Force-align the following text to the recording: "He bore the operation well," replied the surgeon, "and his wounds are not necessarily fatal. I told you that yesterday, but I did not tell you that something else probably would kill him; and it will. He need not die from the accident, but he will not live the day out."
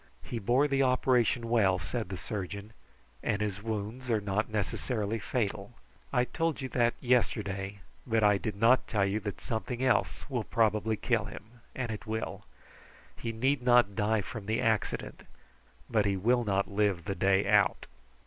"He 0.23 0.39
bore 0.39 0.67
the 0.67 0.81
operation 0.81 1.47
well," 1.47 1.77
replied 1.77 2.09
the 2.09 2.17
surgeon, 2.17 2.73
"and 3.21 3.39
his 3.39 3.61
wounds 3.61 4.09
are 4.09 4.19
not 4.19 4.49
necessarily 4.49 5.19
fatal. 5.19 5.75
I 6.11 6.25
told 6.25 6.59
you 6.59 6.69
that 6.69 6.95
yesterday, 6.99 7.81
but 8.07 8.23
I 8.23 8.39
did 8.39 8.55
not 8.55 8.87
tell 8.87 9.05
you 9.05 9.19
that 9.19 9.39
something 9.39 9.83
else 9.83 10.25
probably 10.49 10.93
would 10.97 11.03
kill 11.03 11.25
him; 11.25 11.61
and 11.75 11.91
it 11.91 12.07
will. 12.07 12.45
He 13.15 13.31
need 13.31 13.61
not 13.61 13.95
die 13.95 14.21
from 14.21 14.47
the 14.47 14.59
accident, 14.59 15.21
but 15.87 16.07
he 16.07 16.17
will 16.17 16.43
not 16.43 16.67
live 16.67 17.05
the 17.05 17.13
day 17.13 17.47
out." 17.47 17.85